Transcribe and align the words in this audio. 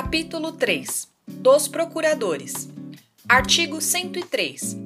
Capítulo 0.00 0.52
3 0.52 1.08
dos 1.26 1.66
Procuradores. 1.66 2.68
Artigo 3.28 3.80
103. 3.80 4.76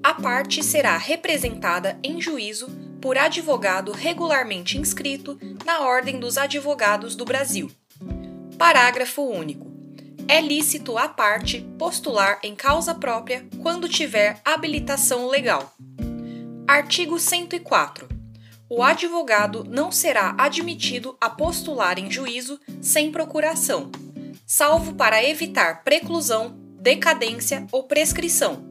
A 0.00 0.14
parte 0.14 0.62
será 0.62 0.96
representada 0.96 1.98
em 2.04 2.20
juízo 2.20 2.68
por 3.02 3.18
advogado 3.18 3.90
regularmente 3.90 4.78
inscrito 4.78 5.36
na 5.66 5.80
Ordem 5.80 6.20
dos 6.20 6.38
Advogados 6.38 7.16
do 7.16 7.24
Brasil. 7.24 7.68
Parágrafo 8.56 9.22
único. 9.22 9.66
É 10.28 10.40
lícito 10.40 10.96
a 10.96 11.08
parte 11.08 11.66
postular 11.76 12.38
em 12.44 12.54
causa 12.54 12.94
própria 12.94 13.44
quando 13.60 13.88
tiver 13.88 14.40
habilitação 14.44 15.26
legal. 15.26 15.74
Artigo 16.68 17.18
104. 17.18 18.08
O 18.68 18.84
advogado 18.84 19.64
não 19.68 19.90
será 19.90 20.32
admitido 20.38 21.16
a 21.20 21.28
postular 21.28 21.98
em 21.98 22.08
juízo 22.08 22.60
sem 22.80 23.10
procuração, 23.10 23.90
salvo 24.52 24.96
para 24.96 25.22
evitar 25.22 25.84
preclusão, 25.84 26.56
decadência 26.80 27.64
ou 27.70 27.84
prescrição, 27.84 28.68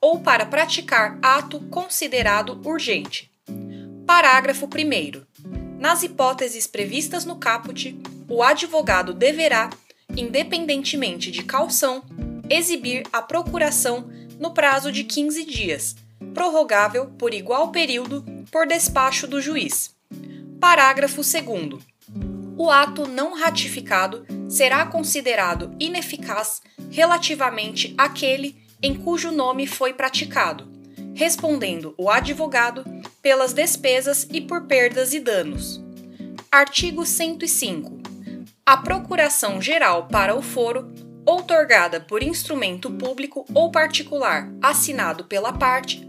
ou 0.00 0.20
para 0.20 0.46
praticar 0.46 1.18
ato 1.20 1.60
considerado 1.68 2.58
urgente. 2.64 3.30
Parágrafo 4.06 4.64
1. 4.64 5.78
Nas 5.78 6.02
hipóteses 6.02 6.66
previstas 6.66 7.26
no 7.26 7.36
caput, 7.36 7.94
o 8.26 8.42
advogado 8.42 9.12
deverá, 9.12 9.68
independentemente 10.16 11.30
de 11.30 11.42
calção, 11.44 12.02
exibir 12.48 13.02
a 13.12 13.20
procuração 13.20 14.10
no 14.40 14.54
prazo 14.54 14.90
de 14.90 15.04
15 15.04 15.44
dias, 15.44 15.94
prorrogável 16.32 17.04
por 17.18 17.34
igual 17.34 17.70
período 17.70 18.24
por 18.50 18.66
despacho 18.66 19.26
do 19.26 19.42
juiz. 19.42 19.94
Parágrafo 20.58 21.20
2. 21.20 21.97
O 22.58 22.72
ato 22.72 23.06
não 23.06 23.34
ratificado 23.34 24.26
será 24.48 24.84
considerado 24.84 25.76
ineficaz 25.78 26.60
relativamente 26.90 27.94
àquele 27.96 28.56
em 28.82 28.96
cujo 28.96 29.30
nome 29.30 29.64
foi 29.64 29.92
praticado, 29.92 30.68
respondendo 31.14 31.94
o 31.96 32.10
advogado 32.10 32.84
pelas 33.22 33.52
despesas 33.52 34.26
e 34.32 34.40
por 34.40 34.66
perdas 34.66 35.14
e 35.14 35.20
danos. 35.20 35.80
Artigo 36.50 37.06
105. 37.06 38.00
A 38.66 38.76
procuração 38.76 39.62
geral 39.62 40.08
para 40.08 40.34
o 40.34 40.42
foro, 40.42 40.92
outorgada 41.24 42.00
por 42.00 42.24
instrumento 42.24 42.90
público 42.90 43.46
ou 43.54 43.70
particular 43.70 44.52
assinado 44.60 45.24
pela 45.26 45.52
parte, 45.52 46.04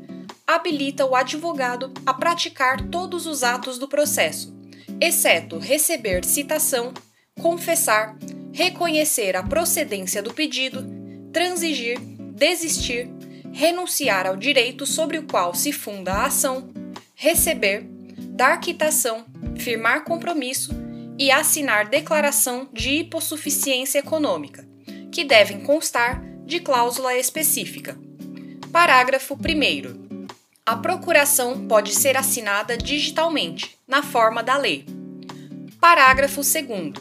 habilita 0.47 1.05
o 1.05 1.15
advogado 1.15 1.93
a 2.07 2.13
praticar 2.13 2.89
todos 2.89 3.27
os 3.27 3.43
atos 3.43 3.77
do 3.77 3.87
processo, 3.87 4.58
exceto 5.01 5.57
receber 5.57 6.25
citação, 6.25 6.93
confessar, 7.39 8.17
reconhecer 8.51 9.35
a 9.35 9.43
procedência 9.43 10.21
do 10.21 10.33
pedido, 10.33 10.85
transigir, 11.31 11.99
desistir, 12.33 13.09
renunciar 13.51 14.27
ao 14.27 14.35
direito 14.35 14.85
sobre 14.85 15.17
o 15.17 15.23
qual 15.23 15.53
se 15.53 15.71
funda 15.71 16.13
a 16.13 16.25
ação, 16.25 16.69
receber, 17.15 17.85
dar 18.29 18.57
quitação, 18.59 19.25
firmar 19.57 20.03
compromisso 20.03 20.71
e 21.17 21.31
assinar 21.31 21.89
declaração 21.89 22.69
de 22.71 22.91
hipossuficiência 22.91 23.99
econômica, 23.99 24.67
que 25.11 25.23
devem 25.23 25.61
constar 25.61 26.23
de 26.45 26.59
cláusula 26.59 27.15
específica. 27.15 27.97
Parágrafo 28.71 29.35
1. 29.35 30.08
A 30.65 30.75
procuração 30.75 31.67
pode 31.67 31.93
ser 31.95 32.15
assinada 32.15 32.77
digitalmente, 32.77 33.77
na 33.87 34.03
forma 34.03 34.43
da 34.43 34.55
lei. 34.57 34.85
Parágrafo 35.79 36.41
2. 36.41 36.93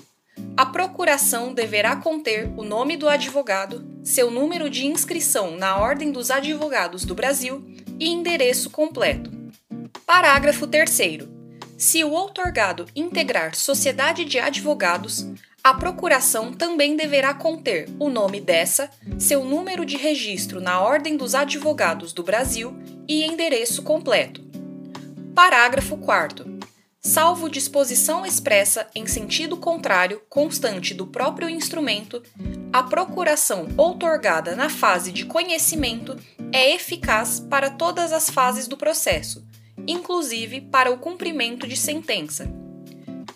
A 0.57 0.67
procuração 0.67 1.53
deverá 1.53 1.97
conter 1.97 2.51
o 2.57 2.65
nome 2.65 2.97
do 2.97 3.09
advogado, 3.09 3.87
seu 4.03 4.31
número 4.31 4.71
de 4.71 4.87
inscrição 4.87 5.57
na 5.57 5.79
Ordem 5.79 6.11
dos 6.11 6.31
Advogados 6.31 7.05
do 7.05 7.15
Brasil 7.15 7.65
e 8.01 8.09
endereço 8.09 8.71
completo. 8.71 9.31
Parágrafo 10.07 10.67
3. 10.67 11.29
Se 11.77 12.03
o 12.03 12.11
outorgado 12.11 12.87
integrar 12.97 13.55
sociedade 13.55 14.25
de 14.25 14.39
advogados, 14.39 15.27
a 15.69 15.75
procuração 15.75 16.51
também 16.51 16.97
deverá 16.97 17.35
conter 17.35 17.91
o 17.99 18.09
nome 18.09 18.41
dessa, 18.41 18.91
seu 19.19 19.45
número 19.45 19.85
de 19.85 19.99
registro 19.99 20.63
na 20.63 20.81
Ordem 20.81 21.15
dos 21.15 21.35
Advogados 21.35 22.15
do 22.15 22.23
Brasil 22.23 22.75
e 23.07 23.23
endereço 23.23 23.83
completo. 23.83 24.43
Parágrafo 25.35 25.99
4. 25.99 26.59
Salvo 27.03 27.51
disposição 27.51 28.25
expressa 28.25 28.87
em 28.95 29.07
sentido 29.07 29.59
contrário 29.59 30.23
constante 30.31 30.95
do 30.95 31.07
próprio 31.07 31.51
instrumento, 31.51 32.23
a 32.73 32.83
procuração 32.83 33.69
outorgada 33.77 34.57
na 34.57 34.71
fase 34.71 35.13
de 35.13 35.27
conhecimento 35.27 36.17
é 36.51 36.75
eficaz 36.75 37.41
para 37.41 37.69
todas 37.69 38.11
as 38.11 38.31
fases 38.31 38.67
do 38.69 38.79
processo, 38.79 39.47
inclusive 39.87 40.63
para 40.63 40.91
o 40.91 40.97
cumprimento 40.97 41.69
de 41.69 41.77
sentença. 41.77 42.51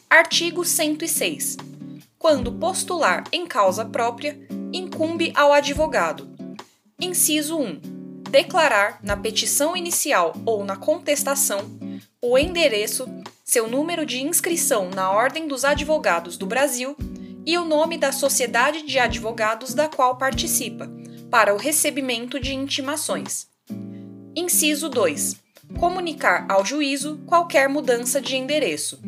Artigo 0.08 0.64
106. 0.64 1.71
Quando 2.22 2.52
postular 2.52 3.24
em 3.32 3.48
causa 3.48 3.84
própria, 3.84 4.38
incumbe 4.72 5.32
ao 5.34 5.52
advogado. 5.52 6.30
Inciso 7.00 7.58
1. 7.58 7.80
Declarar 8.30 9.00
na 9.02 9.16
petição 9.16 9.76
inicial 9.76 10.32
ou 10.46 10.64
na 10.64 10.76
contestação 10.76 11.62
o 12.22 12.38
endereço, 12.38 13.08
seu 13.44 13.68
número 13.68 14.06
de 14.06 14.22
inscrição 14.22 14.88
na 14.88 15.10
Ordem 15.10 15.48
dos 15.48 15.64
Advogados 15.64 16.36
do 16.36 16.46
Brasil 16.46 16.96
e 17.44 17.58
o 17.58 17.64
nome 17.64 17.98
da 17.98 18.12
sociedade 18.12 18.82
de 18.82 19.00
advogados 19.00 19.74
da 19.74 19.88
qual 19.88 20.16
participa, 20.16 20.88
para 21.28 21.52
o 21.52 21.58
recebimento 21.58 22.38
de 22.38 22.54
intimações. 22.54 23.48
Inciso 24.36 24.88
2 24.88 25.42
comunicar 25.76 26.46
ao 26.48 26.64
juízo 26.64 27.18
qualquer 27.26 27.68
mudança 27.68 28.20
de 28.20 28.36
endereço. 28.36 29.00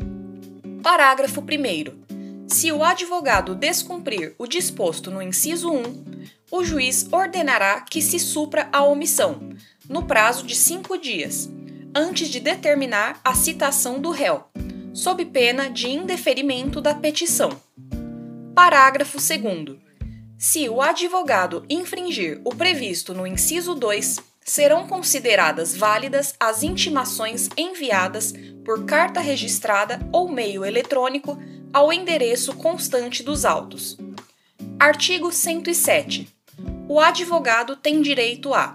Parágrafo 0.82 1.40
1. 1.40 2.03
Se 2.48 2.70
o 2.70 2.84
advogado 2.84 3.54
descumprir 3.54 4.34
o 4.38 4.46
disposto 4.46 5.10
no 5.10 5.22
inciso 5.22 5.70
1, 5.70 6.04
o 6.50 6.64
juiz 6.64 7.08
ordenará 7.10 7.80
que 7.80 8.00
se 8.00 8.18
supra 8.18 8.68
a 8.72 8.84
omissão, 8.84 9.50
no 9.88 10.04
prazo 10.04 10.46
de 10.46 10.54
cinco 10.54 10.96
dias, 10.96 11.50
antes 11.94 12.28
de 12.28 12.40
determinar 12.40 13.20
a 13.24 13.34
citação 13.34 14.00
do 14.00 14.10
réu, 14.10 14.44
sob 14.92 15.24
pena 15.24 15.68
de 15.68 15.88
indeferimento 15.88 16.80
da 16.80 16.94
petição. 16.94 17.60
Parágrafo 18.54 19.18
2. 19.18 19.78
Se 20.38 20.68
o 20.68 20.80
advogado 20.80 21.64
infringir 21.68 22.40
o 22.44 22.54
previsto 22.54 23.14
no 23.14 23.26
inciso 23.26 23.74
2, 23.74 24.16
serão 24.44 24.86
consideradas 24.86 25.74
válidas 25.74 26.34
as 26.38 26.62
intimações 26.62 27.48
enviadas 27.56 28.32
por 28.64 28.84
carta 28.84 29.20
registrada 29.20 29.98
ou 30.12 30.28
meio 30.28 30.64
eletrônico 30.64 31.38
ao 31.74 31.92
endereço 31.92 32.54
constante 32.54 33.24
dos 33.24 33.44
autos. 33.44 33.98
Artigo 34.78 35.32
107. 35.32 36.28
O 36.88 37.00
advogado 37.00 37.74
tem 37.74 38.00
direito 38.00 38.54
a: 38.54 38.72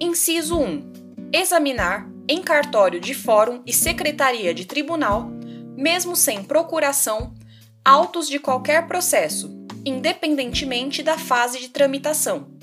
Inciso 0.00 0.58
1. 0.58 1.30
Examinar, 1.32 2.10
em 2.28 2.42
cartório 2.42 2.98
de 2.98 3.14
fórum 3.14 3.62
e 3.64 3.72
secretaria 3.72 4.52
de 4.52 4.64
tribunal, 4.64 5.30
mesmo 5.76 6.16
sem 6.16 6.42
procuração, 6.42 7.32
autos 7.84 8.28
de 8.28 8.40
qualquer 8.40 8.88
processo, 8.88 9.48
independentemente 9.84 11.04
da 11.04 11.16
fase 11.16 11.60
de 11.60 11.68
tramitação 11.68 12.56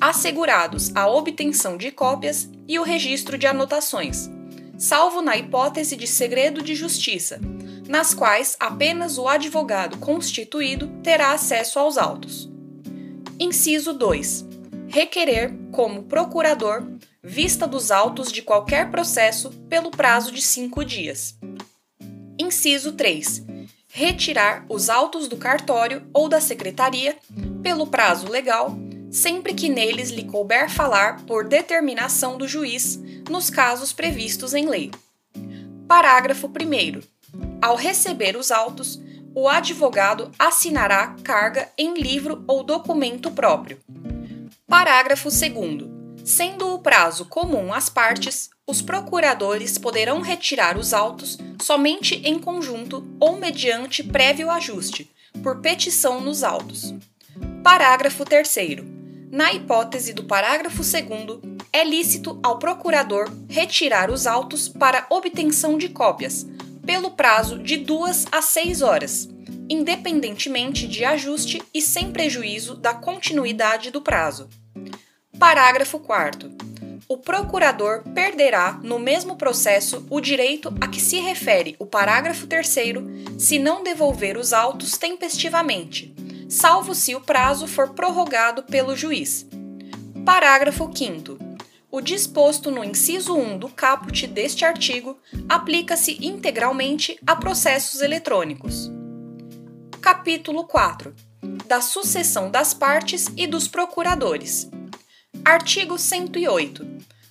assegurados 0.00 0.94
a 0.94 1.08
obtenção 1.08 1.76
de 1.76 1.90
cópias 1.90 2.50
e 2.68 2.78
o 2.78 2.82
registro 2.82 3.38
de 3.38 3.46
anotações, 3.46 4.28
salvo 4.78 5.22
na 5.22 5.36
hipótese 5.36 5.96
de 5.96 6.06
segredo 6.06 6.62
de 6.62 6.74
justiça, 6.74 7.40
nas 7.88 8.14
quais 8.14 8.56
apenas 8.58 9.18
o 9.18 9.28
advogado 9.28 9.98
constituído 9.98 10.88
terá 11.02 11.32
acesso 11.32 11.78
aos 11.78 11.96
autos. 11.96 12.50
Inciso 13.38 13.92
2. 13.92 14.44
Requerer, 14.88 15.54
como 15.72 16.04
procurador, 16.04 16.86
vista 17.22 17.66
dos 17.66 17.90
autos 17.90 18.32
de 18.32 18.42
qualquer 18.42 18.90
processo 18.90 19.50
pelo 19.68 19.90
prazo 19.90 20.32
de 20.32 20.40
cinco 20.40 20.84
dias. 20.84 21.36
Inciso 22.38 22.92
3. 22.92 23.44
Retirar 23.88 24.64
os 24.68 24.88
autos 24.88 25.26
do 25.26 25.36
cartório 25.36 26.06
ou 26.12 26.28
da 26.28 26.40
secretaria, 26.40 27.16
pelo 27.62 27.86
prazo 27.86 28.28
legal, 28.28 28.76
sempre 29.10 29.54
que 29.54 29.68
neles 29.68 30.10
lhe 30.10 30.24
couber 30.24 30.70
falar 30.70 31.24
por 31.24 31.48
determinação 31.48 32.36
do 32.36 32.46
juiz, 32.46 33.00
nos 33.28 33.50
casos 33.50 33.92
previstos 33.92 34.54
em 34.54 34.68
lei. 34.68 34.90
Parágrafo 35.88 36.46
1. 36.46 37.15
Ao 37.60 37.74
receber 37.74 38.36
os 38.36 38.50
autos, 38.50 39.00
o 39.34 39.48
advogado 39.48 40.30
assinará 40.38 41.14
carga 41.22 41.68
em 41.76 41.94
livro 41.94 42.44
ou 42.46 42.62
documento 42.62 43.30
próprio. 43.30 43.78
Parágrafo 44.66 45.28
2. 45.28 45.46
Sendo 46.24 46.74
o 46.74 46.78
prazo 46.78 47.26
comum 47.26 47.72
às 47.72 47.88
partes, 47.88 48.50
os 48.66 48.82
procuradores 48.82 49.78
poderão 49.78 50.20
retirar 50.20 50.76
os 50.76 50.92
autos 50.92 51.38
somente 51.62 52.16
em 52.24 52.38
conjunto 52.38 53.06
ou 53.20 53.36
mediante 53.36 54.02
prévio 54.02 54.50
ajuste, 54.50 55.10
por 55.42 55.60
petição 55.60 56.20
nos 56.20 56.42
autos. 56.42 56.94
Parágrafo 57.62 58.24
3. 58.24 58.56
Na 59.30 59.52
hipótese 59.52 60.12
do 60.12 60.24
parágrafo 60.24 60.82
2, 60.82 61.40
é 61.72 61.84
lícito 61.84 62.38
ao 62.42 62.58
procurador 62.58 63.30
retirar 63.48 64.10
os 64.10 64.26
autos 64.26 64.68
para 64.68 65.06
obtenção 65.10 65.76
de 65.76 65.88
cópias, 65.90 66.46
pelo 66.86 67.10
prazo 67.10 67.58
de 67.58 67.76
duas 67.76 68.26
a 68.30 68.40
seis 68.40 68.80
horas, 68.80 69.28
independentemente 69.68 70.86
de 70.86 71.04
ajuste 71.04 71.60
e 71.74 71.82
sem 71.82 72.12
prejuízo 72.12 72.76
da 72.76 72.94
continuidade 72.94 73.90
do 73.90 74.00
prazo. 74.00 74.48
Parágrafo 75.38 75.98
4. 75.98 76.50
O 77.08 77.18
procurador 77.18 78.02
perderá, 78.14 78.80
no 78.82 78.98
mesmo 78.98 79.36
processo, 79.36 80.06
o 80.08 80.20
direito 80.20 80.72
a 80.80 80.88
que 80.88 81.00
se 81.00 81.18
refere 81.18 81.76
o 81.78 81.86
parágrafo 81.86 82.46
3 82.46 82.74
se 83.38 83.58
não 83.58 83.82
devolver 83.82 84.36
os 84.36 84.52
autos 84.52 84.96
tempestivamente, 84.96 86.14
salvo 86.48 86.94
se 86.94 87.14
o 87.14 87.20
prazo 87.20 87.66
for 87.66 87.90
prorrogado 87.90 88.62
pelo 88.62 88.96
juiz. 88.96 89.46
Parágrafo 90.24 90.90
5. 90.92 91.45
O 91.90 92.00
disposto 92.00 92.70
no 92.70 92.84
inciso 92.84 93.36
1 93.36 93.58
do 93.58 93.68
caput 93.68 94.26
deste 94.26 94.64
artigo 94.64 95.16
aplica-se 95.48 96.18
integralmente 96.24 97.18
a 97.26 97.36
processos 97.36 98.02
eletrônicos. 98.02 98.90
Capítulo 100.00 100.64
4 100.64 101.14
da 101.66 101.80
sucessão 101.80 102.50
das 102.50 102.72
partes 102.74 103.26
e 103.36 103.46
dos 103.46 103.68
procuradores. 103.68 104.68
Artigo 105.44 105.98
108. 105.98 106.86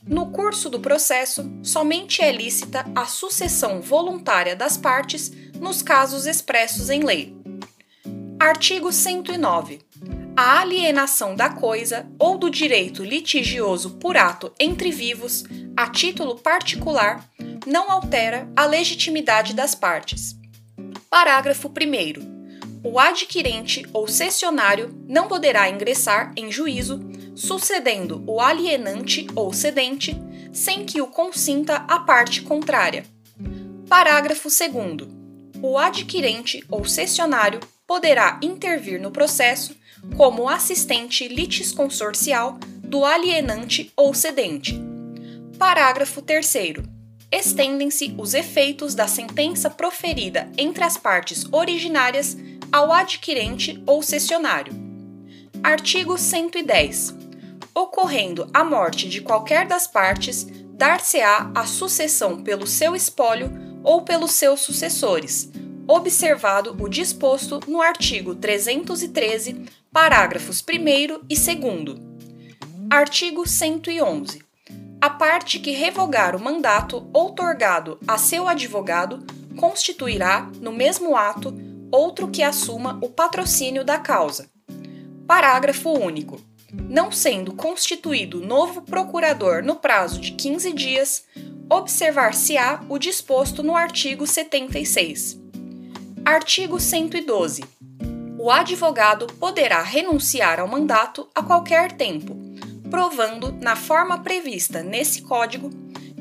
No 0.07 0.31
curso 0.31 0.69
do 0.69 0.79
processo, 0.79 1.49
somente 1.63 2.21
é 2.21 2.31
lícita 2.31 2.85
a 2.95 3.05
sucessão 3.05 3.81
voluntária 3.81 4.55
das 4.55 4.77
partes 4.77 5.31
nos 5.59 5.81
casos 5.81 6.25
expressos 6.25 6.89
em 6.89 7.03
lei. 7.03 7.35
Artigo 8.39 8.91
109. 8.91 9.79
A 10.37 10.59
alienação 10.59 11.33
da 11.33 11.49
coisa 11.49 12.05
ou 12.19 12.37
do 12.37 12.49
direito 12.49 13.05
litigioso 13.05 13.91
por 13.91 14.17
ato 14.17 14.51
entre 14.59 14.91
vivos, 14.91 15.45
a 15.77 15.89
título 15.89 16.35
particular, 16.35 17.25
não 17.65 17.89
altera 17.89 18.45
a 18.53 18.65
legitimidade 18.65 19.53
das 19.53 19.73
partes. 19.73 20.35
Parágrafo 21.09 21.69
1. 21.69 22.35
O 22.83 22.99
adquirente 22.99 23.85
ou 23.93 24.09
cessionário 24.09 24.93
não 25.07 25.29
poderá 25.29 25.69
ingressar 25.69 26.33
em 26.35 26.51
juízo 26.51 26.99
sucedendo 27.33 28.21
o 28.27 28.41
alienante 28.41 29.27
ou 29.35 29.53
cedente, 29.53 30.21
sem 30.51 30.85
que 30.85 31.01
o 31.01 31.07
consinta 31.07 31.77
a 31.87 31.99
parte 31.99 32.41
contrária. 32.41 33.05
Parágrafo 33.87 34.49
2. 34.49 35.07
O 35.61 35.77
adquirente 35.77 36.61
ou 36.69 36.83
cessionário 36.83 37.61
poderá 37.87 38.37
intervir 38.41 39.01
no 39.01 39.11
processo 39.11 39.75
como 40.15 40.49
assistente 40.49 41.27
litisconsorcial 41.27 42.57
do 42.83 43.03
alienante 43.03 43.91
ou 43.95 44.13
cedente. 44.13 44.79
Parágrafo 45.57 46.21
3. 46.21 46.53
Estendem-se 47.31 48.13
os 48.17 48.33
efeitos 48.33 48.95
da 48.95 49.07
sentença 49.07 49.69
proferida 49.69 50.49
entre 50.57 50.83
as 50.83 50.97
partes 50.97 51.45
originárias 51.51 52.37
ao 52.71 52.91
adquirente 52.91 53.81
ou 53.85 54.01
cessionário. 54.01 54.73
Artigo 55.63 56.17
110 56.17 57.25
ocorrendo 57.75 58.49
a 58.53 58.63
morte 58.63 59.09
de 59.09 59.19
qualquer 59.19 59.67
das 59.67 59.85
partes, 59.85 60.47
dar-se-á 60.69 61.51
a 61.53 61.65
sucessão 61.65 62.41
pelo 62.41 62.65
seu 62.65 62.95
espólio 62.95 63.51
ou 63.83 64.03
pelos 64.03 64.31
seus 64.31 64.61
sucessores, 64.61 65.51
observado 65.87 66.75
o 66.79 66.87
disposto 66.87 67.59
no 67.67 67.81
artigo 67.81 68.35
313, 68.35 69.65
parágrafos 69.91 70.61
1 70.61 71.25
e 71.29 71.35
2. 71.35 71.99
Artigo 72.89 73.47
111. 73.47 74.43
A 75.01 75.09
parte 75.09 75.59
que 75.59 75.71
revogar 75.71 76.35
o 76.35 76.39
mandato 76.39 77.07
outorgado 77.13 77.99
a 78.07 78.17
seu 78.17 78.47
advogado 78.47 79.25
constituirá, 79.55 80.49
no 80.59 80.71
mesmo 80.71 81.15
ato, 81.15 81.53
outro 81.91 82.29
que 82.29 82.41
assuma 82.41 82.99
o 83.01 83.09
patrocínio 83.09 83.83
da 83.83 83.99
causa. 83.99 84.49
Parágrafo 85.27 85.91
único 85.91 86.39
não 86.89 87.11
sendo 87.11 87.53
constituído 87.53 88.39
novo 88.39 88.81
procurador 88.81 89.63
no 89.63 89.75
prazo 89.75 90.19
de 90.19 90.31
15 90.31 90.73
dias, 90.73 91.25
observar-se-á 91.69 92.83
o 92.89 92.97
disposto 92.99 93.63
no 93.63 93.75
artigo 93.75 94.27
76. 94.27 95.44
Artigo 96.25 96.79
112. 96.79 97.63
O 98.39 98.49
advogado 98.49 99.27
poderá 99.39 99.83
renunciar 99.83 100.59
ao 100.59 100.67
mandato 100.67 101.29
a 101.35 101.43
qualquer 101.43 101.91
tempo, 101.91 102.35
provando, 102.89 103.51
na 103.61 103.75
forma 103.75 104.17
prevista 104.17 104.81
nesse 104.81 105.21
Código, 105.21 105.69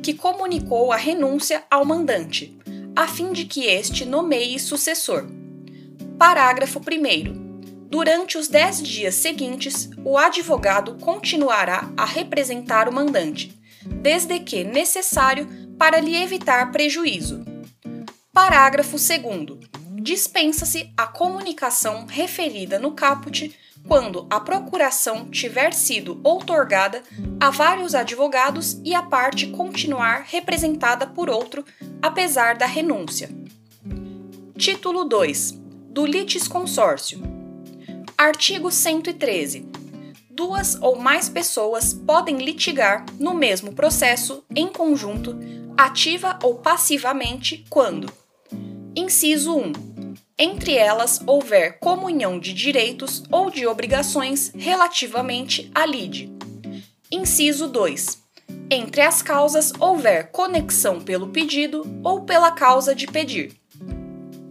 que 0.03 0.12
comunicou 0.12 0.93
a 0.93 0.97
renúncia 0.97 1.65
ao 1.71 1.87
mandante, 1.87 2.55
a 2.95 3.09
fim 3.09 3.33
de 3.33 3.47
que 3.47 3.65
este 3.65 4.05
nomeie 4.05 4.59
sucessor. 4.59 5.27
Parágrafo 6.19 6.81
1. 6.81 7.89
Durante 7.89 8.37
os 8.37 8.47
dez 8.47 8.83
dias 8.83 9.15
seguintes, 9.15 9.89
o 10.05 10.19
advogado 10.19 10.97
continuará 10.97 11.91
a 11.97 12.05
representar 12.05 12.91
o 12.91 12.93
mandante, 12.93 13.59
desde 13.87 14.39
que 14.39 14.65
necessário 14.65 15.49
para 15.79 15.99
lhe 15.99 16.15
evitar 16.15 16.71
prejuízo. 16.73 17.43
Parágrafo 18.35 18.99
2. 18.99 19.84
Dispensa-se 20.05 20.93
a 20.99 21.06
comunicação 21.06 22.05
referida 22.05 22.79
no 22.79 22.93
caput 22.93 23.59
quando 23.89 24.27
a 24.29 24.39
procuração 24.39 25.31
tiver 25.31 25.73
sido 25.73 26.21
outorgada 26.23 27.03
a 27.41 27.49
vários 27.49 27.95
advogados 27.95 28.79
e 28.85 28.95
a 28.95 29.03
parte 29.03 29.47
continuar 29.47 30.27
representada 30.27 31.06
por 31.06 31.31
outro, 31.31 31.65
apesar 32.03 32.55
da 32.55 32.67
renúncia. 32.67 33.31
Título 34.55 35.06
2 35.06 35.53
do 35.89 36.05
litisconsórcio 36.05 37.23
Artigo 38.19 38.71
113. 38.71 39.67
Duas 40.29 40.77
ou 40.83 40.97
mais 40.97 41.31
pessoas 41.31 41.95
podem 41.95 42.37
litigar 42.37 43.07
no 43.19 43.33
mesmo 43.33 43.73
processo 43.73 44.45
em 44.55 44.69
conjunto, 44.69 45.35
ativa 45.78 46.38
ou 46.43 46.57
passivamente, 46.57 47.64
quando: 47.71 48.12
Inciso 48.95 49.57
1. 49.57 49.94
Entre 50.38 50.75
elas 50.75 51.21
houver 51.26 51.79
comunhão 51.79 52.38
de 52.38 52.53
direitos 52.53 53.23
ou 53.31 53.50
de 53.50 53.67
obrigações 53.67 54.53
relativamente 54.57 55.71
à 55.75 55.87
lide. 55.87 56.33
Inciso 57.11 57.69
2. 57.69 58.23
Entre 58.71 59.00
as 59.00 59.23
causas 59.23 59.73
houver 59.79 60.31
conexão 60.33 61.00
pelo 61.00 61.29
pedido 61.29 61.85
ou 62.03 62.23
pela 62.23 62.50
causa 62.50 62.95
de 62.95 63.07
pedir. 63.07 63.53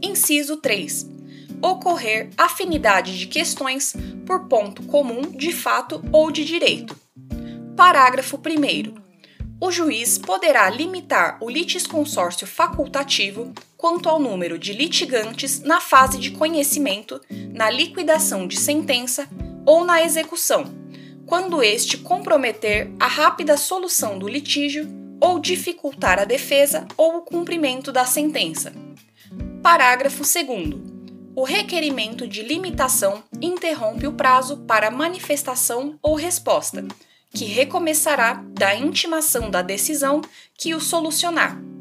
Inciso 0.02 0.58
3 0.58 1.14
ocorrer 1.64 2.30
afinidade 2.38 3.18
de 3.18 3.26
questões 3.26 3.96
por 4.26 4.48
ponto 4.48 4.84
comum 4.84 5.22
de 5.22 5.54
fato 5.54 6.04
ou 6.12 6.30
de 6.30 6.44
direito. 6.44 6.94
Parágrafo 7.78 8.38
1. 8.38 9.02
O 9.62 9.72
juiz 9.72 10.18
poderá 10.18 10.70
limitar 10.70 11.38
o 11.40 11.50
litisconsórcio 11.50 12.46
facultativo 12.46 13.54
quanto 13.84 14.08
ao 14.08 14.18
número 14.18 14.58
de 14.58 14.72
litigantes 14.72 15.60
na 15.60 15.82
fase 15.82 16.18
de 16.18 16.32
conhecimento, 16.32 17.20
na 17.54 17.70
liquidação 17.70 18.48
de 18.48 18.56
sentença 18.56 19.28
ou 19.66 19.84
na 19.84 20.02
execução, 20.02 20.64
quando 21.26 21.62
este 21.62 21.98
comprometer 21.98 22.90
a 22.98 23.08
rápida 23.08 23.58
solução 23.58 24.18
do 24.18 24.26
litígio 24.26 24.88
ou 25.20 25.38
dificultar 25.38 26.18
a 26.18 26.24
defesa 26.24 26.88
ou 26.96 27.18
o 27.18 27.22
cumprimento 27.24 27.92
da 27.92 28.06
sentença. 28.06 28.72
Parágrafo 29.62 30.24
2 30.24 30.94
o 31.36 31.44
requerimento 31.44 32.26
de 32.26 32.42
limitação 32.42 33.22
interrompe 33.42 34.08
o 34.08 34.14
prazo 34.14 34.60
para 34.66 34.90
manifestação 34.90 36.00
ou 36.02 36.16
resposta, 36.16 36.88
que 37.32 37.44
recomeçará 37.44 38.46
da 38.48 38.74
intimação 38.74 39.52
da 39.52 39.62
decisão 39.62 40.22
que 40.58 40.74
o 40.74 40.80
solucionar. 40.80 41.73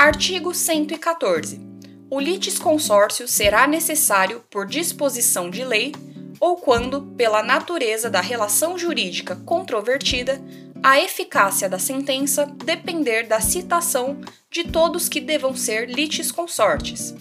Artigo 0.00 0.54
114. 0.54 1.60
O 2.08 2.18
litisconsórcio 2.18 3.28
será 3.28 3.66
necessário 3.66 4.42
por 4.48 4.64
disposição 4.66 5.50
de 5.50 5.62
lei 5.62 5.92
ou 6.40 6.56
quando, 6.56 7.02
pela 7.18 7.42
natureza 7.42 8.08
da 8.08 8.22
relação 8.22 8.78
jurídica 8.78 9.36
controvertida, 9.44 10.40
a 10.82 10.98
eficácia 10.98 11.68
da 11.68 11.78
sentença 11.78 12.46
depender 12.46 13.26
da 13.26 13.42
citação 13.42 14.22
de 14.50 14.64
todos 14.64 15.06
que 15.06 15.20
devam 15.20 15.54
ser 15.54 15.90
litisconsortes. 15.90 17.14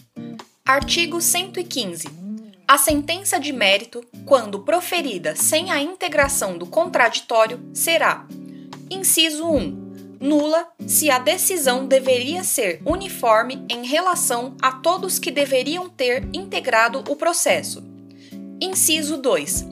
Artigo 0.66 1.20
115. 1.20 2.08
A 2.66 2.78
sentença 2.78 3.38
de 3.38 3.52
mérito, 3.52 4.02
quando 4.26 4.62
proferida 4.62 5.36
sem 5.36 5.70
a 5.70 5.82
integração 5.82 6.58
do 6.58 6.66
contraditório, 6.66 7.60
será: 7.74 8.26
inciso 8.90 9.46
1. 9.46 9.89
Nula 10.20 10.68
se 10.86 11.10
a 11.10 11.18
decisão 11.18 11.86
deveria 11.86 12.44
ser 12.44 12.82
uniforme 12.86 13.66
em 13.70 13.86
relação 13.86 14.56
a 14.62 14.72
todos 14.72 15.18
que 15.18 15.32
deveriam 15.32 15.88
ter 15.88 16.28
integrado 16.34 17.04
o 17.08 17.16
processo. 17.16 17.82
Inciso 18.62 19.16
2. 19.16 19.66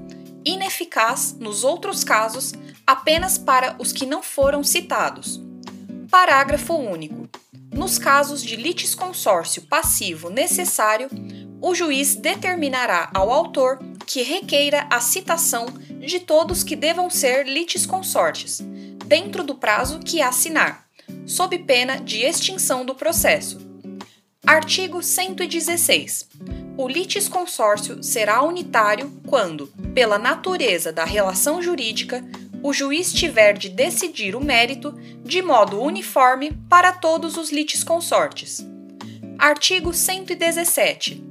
Ineficaz 0.45 1.35
nos 1.37 1.65
outros 1.65 2.05
casos, 2.05 2.53
apenas 2.85 3.37
para 3.37 3.75
os 3.77 3.91
que 3.91 4.05
não 4.05 4.23
foram 4.23 4.63
citados. 4.63 5.41
Parágrafo 6.09 6.73
único. 6.75 7.27
Nos 7.73 7.99
casos 7.99 8.41
de 8.41 8.55
litisconsórcio 8.55 9.63
passivo 9.63 10.29
necessário, 10.29 11.09
o 11.61 11.75
juiz 11.75 12.15
determinará 12.15 13.09
ao 13.13 13.29
autor 13.31 13.79
que 14.05 14.23
requeira 14.23 14.87
a 14.89 15.01
citação 15.01 15.65
de 15.99 16.21
todos 16.21 16.63
que 16.63 16.77
devam 16.77 17.09
ser 17.09 17.45
litisconsortes, 17.45 18.61
dentro 19.07 19.43
do 19.43 19.55
prazo 19.55 19.99
que 19.99 20.21
assinar, 20.21 20.85
sob 21.25 21.57
pena 21.59 21.95
de 21.97 22.23
extinção 22.23 22.85
do 22.85 22.93
processo. 22.93 23.59
Artigo 24.45 25.01
116. 25.01 26.27
O 26.77 26.87
litisconsórcio 26.87 28.03
será 28.03 28.43
unitário 28.43 29.11
quando, 29.25 29.67
pela 29.95 30.19
natureza 30.19 30.91
da 30.91 31.05
relação 31.05 31.61
jurídica, 31.61 32.23
o 32.61 32.73
juiz 32.73 33.13
tiver 33.13 33.57
de 33.57 33.69
decidir 33.69 34.35
o 34.35 34.43
mérito 34.43 34.91
de 35.23 35.41
modo 35.41 35.81
uniforme 35.81 36.51
para 36.69 36.91
todos 36.91 37.37
os 37.37 37.51
litisconsortes. 37.51 38.65
Artigo 39.39 39.93
117 39.93 41.27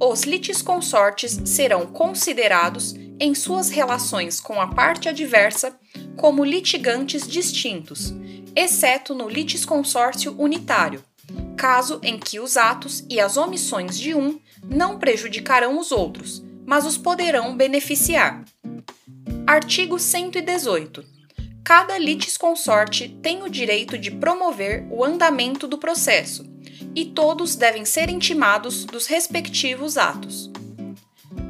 os 0.00 0.22
litisconsortes 0.22 1.40
serão 1.44 1.86
considerados, 1.86 2.94
em 3.20 3.34
suas 3.34 3.68
relações 3.68 4.40
com 4.40 4.60
a 4.60 4.68
parte 4.68 5.08
adversa, 5.08 5.76
como 6.18 6.44
litigantes 6.44 7.26
distintos, 7.26 8.12
exceto 8.54 9.14
no 9.14 9.28
litisconsórcio 9.28 10.34
unitário, 10.36 11.02
caso 11.56 12.00
em 12.02 12.18
que 12.18 12.40
os 12.40 12.56
atos 12.56 13.04
e 13.08 13.20
as 13.20 13.36
omissões 13.36 13.96
de 13.98 14.14
um 14.14 14.38
não 14.62 14.98
prejudicarão 14.98 15.78
os 15.78 15.92
outros, 15.92 16.42
mas 16.66 16.84
os 16.84 16.98
poderão 16.98 17.56
beneficiar. 17.56 18.44
Artigo 19.46 19.98
118. 19.98 21.04
Cada 21.64 21.96
litisconsorte 21.96 23.08
tem 23.22 23.42
o 23.42 23.48
direito 23.48 23.96
de 23.96 24.10
promover 24.10 24.86
o 24.90 25.04
andamento 25.04 25.68
do 25.68 25.78
processo 25.78 26.44
e 26.94 27.04
todos 27.04 27.54
devem 27.54 27.84
ser 27.84 28.10
intimados 28.10 28.84
dos 28.84 29.06
respectivos 29.06 29.96
atos. 29.96 30.50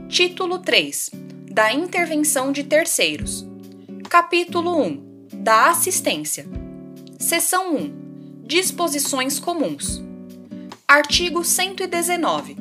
Título 0.08 0.58
3 0.58 1.10
da 1.50 1.72
intervenção 1.72 2.52
de 2.52 2.62
terceiros. 2.62 3.47
Capítulo 4.08 4.80
1 4.80 5.28
da 5.34 5.68
assistência. 5.68 6.46
Seção 7.18 7.76
1 7.76 8.42
Disposições 8.42 9.38
comuns. 9.38 10.02
Artigo 10.88 11.44
119. 11.44 12.56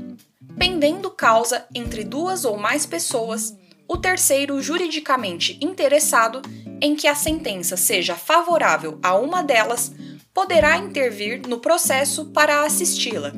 Pendendo 0.57 1.09
causa 1.09 1.65
entre 1.73 2.03
duas 2.03 2.43
ou 2.43 2.57
mais 2.57 2.85
pessoas, 2.85 3.57
o 3.87 3.95
terceiro 3.95 4.61
juridicamente 4.61 5.57
interessado 5.61 6.41
em 6.81 6.97
que 6.97 7.07
a 7.07 7.15
sentença 7.15 7.77
seja 7.77 8.15
favorável 8.15 8.99
a 9.01 9.15
uma 9.15 9.41
delas 9.41 9.93
poderá 10.33 10.77
intervir 10.77 11.47
no 11.47 11.59
processo 11.59 12.25
para 12.25 12.65
assisti-la. 12.65 13.31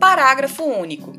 Parágrafo 0.00 0.64
único. 0.64 1.12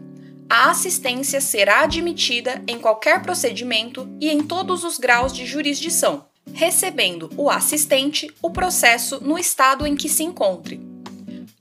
A 0.49 0.71
assistência 0.71 1.39
será 1.39 1.81
admitida 1.81 2.59
em 2.67 2.79
qualquer 2.79 3.21
procedimento 3.21 4.09
e 4.19 4.29
em 4.29 4.41
todos 4.41 4.83
os 4.83 4.97
graus 4.97 5.31
de 5.31 5.45
jurisdição, 5.45 6.25
recebendo 6.53 7.29
o 7.37 7.51
assistente 7.51 8.33
o 8.41 8.49
processo 8.49 9.23
no 9.23 9.37
estado 9.37 9.85
em 9.85 9.95
que 9.95 10.09
se 10.09 10.23
encontre. 10.23 10.81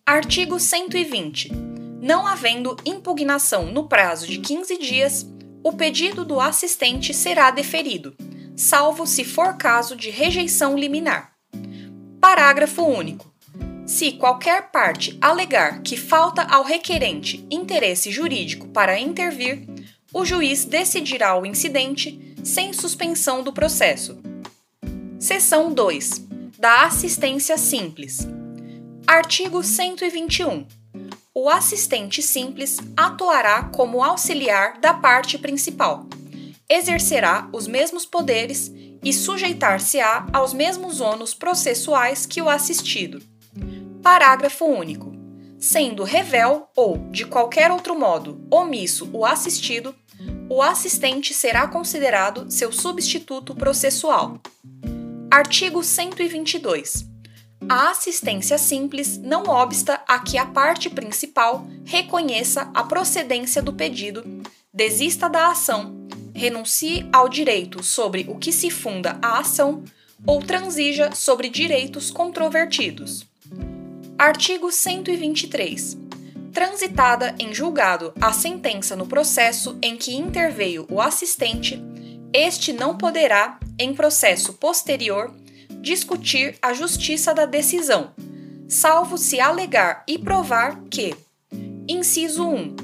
Artigo 0.06 0.58
120. 0.58 1.52
Não 2.00 2.26
havendo 2.26 2.78
impugnação 2.86 3.66
no 3.66 3.86
prazo 3.86 4.26
de 4.26 4.38
15 4.38 4.78
dias, 4.78 5.26
o 5.62 5.72
pedido 5.72 6.24
do 6.24 6.40
assistente 6.40 7.12
será 7.12 7.50
deferido, 7.50 8.16
salvo 8.56 9.06
se 9.06 9.22
for 9.22 9.58
caso 9.58 9.94
de 9.94 10.08
rejeição 10.08 10.78
liminar. 10.78 11.34
Parágrafo 12.18 12.82
único. 12.82 13.27
Se 13.88 14.12
qualquer 14.12 14.70
parte 14.70 15.16
alegar 15.18 15.80
que 15.80 15.96
falta 15.96 16.42
ao 16.42 16.62
requerente 16.62 17.46
interesse 17.50 18.10
jurídico 18.10 18.68
para 18.68 18.98
intervir, 18.98 19.66
o 20.12 20.26
juiz 20.26 20.66
decidirá 20.66 21.40
o 21.40 21.46
incidente 21.46 22.36
sem 22.44 22.74
suspensão 22.74 23.42
do 23.42 23.50
processo. 23.50 24.18
Seção 25.18 25.72
2. 25.72 26.26
Da 26.58 26.84
assistência 26.84 27.56
simples. 27.56 28.18
Artigo 29.06 29.62
121. 29.62 30.66
O 31.34 31.48
assistente 31.48 32.20
simples 32.20 32.76
atuará 32.94 33.70
como 33.74 34.04
auxiliar 34.04 34.78
da 34.80 34.92
parte 34.92 35.38
principal, 35.38 36.06
exercerá 36.68 37.48
os 37.54 37.66
mesmos 37.66 38.04
poderes 38.04 38.70
e 39.02 39.14
sujeitar-se-á 39.14 40.26
aos 40.30 40.52
mesmos 40.52 41.00
ônus 41.00 41.32
processuais 41.32 42.26
que 42.26 42.42
o 42.42 42.50
assistido 42.50 43.37
Parágrafo 44.02 44.64
único. 44.64 45.12
Sendo 45.58 46.04
revel 46.04 46.68
ou, 46.76 46.98
de 47.10 47.26
qualquer 47.26 47.70
outro 47.70 47.98
modo, 47.98 48.40
omisso 48.50 49.10
o 49.12 49.24
assistido, 49.24 49.94
o 50.48 50.62
assistente 50.62 51.34
será 51.34 51.66
considerado 51.66 52.50
seu 52.50 52.72
substituto 52.72 53.54
processual. 53.54 54.40
Artigo 55.30 55.82
122. 55.82 57.06
A 57.68 57.90
assistência 57.90 58.56
simples 58.56 59.18
não 59.18 59.42
obsta 59.42 60.00
a 60.08 60.18
que 60.20 60.38
a 60.38 60.46
parte 60.46 60.88
principal 60.88 61.66
reconheça 61.84 62.70
a 62.72 62.82
procedência 62.84 63.60
do 63.60 63.72
pedido, 63.72 64.24
desista 64.72 65.28
da 65.28 65.50
ação, 65.50 66.06
renuncie 66.34 67.06
ao 67.12 67.28
direito 67.28 67.82
sobre 67.82 68.24
o 68.28 68.36
que 68.36 68.52
se 68.52 68.70
funda 68.70 69.18
a 69.20 69.40
ação 69.40 69.84
ou 70.26 70.40
transija 70.40 71.14
sobre 71.14 71.50
direitos 71.50 72.10
controvertidos. 72.10 73.27
Artigo 74.18 74.72
123. 74.72 75.96
Transitada 76.52 77.36
em 77.38 77.54
julgado 77.54 78.12
a 78.20 78.32
sentença 78.32 78.96
no 78.96 79.06
processo 79.06 79.78
em 79.80 79.96
que 79.96 80.12
interveio 80.12 80.84
o 80.90 81.00
assistente, 81.00 81.80
este 82.32 82.72
não 82.72 82.98
poderá, 82.98 83.60
em 83.78 83.94
processo 83.94 84.54
posterior, 84.54 85.32
discutir 85.80 86.58
a 86.60 86.72
justiça 86.72 87.32
da 87.32 87.46
decisão, 87.46 88.10
salvo 88.66 89.16
se 89.16 89.38
alegar 89.38 90.02
e 90.08 90.18
provar 90.18 90.82
que: 90.90 91.14
inciso 91.86 92.44
1. 92.44 92.74